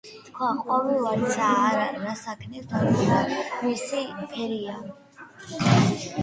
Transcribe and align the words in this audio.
თქვა: 0.27 0.45
ყვავი 0.59 0.93
ვარდსა 1.01 1.49
რას 2.05 2.23
აქნევს 2.33 2.73
ანუ 2.79 3.05
რა 3.11 3.21
მისი 3.67 4.03
ფერია 4.33 4.81